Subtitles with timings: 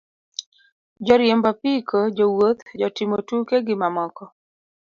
[1.05, 4.23] Joriembo apiko, jowuoth, jotimo tuke, gi mamoko.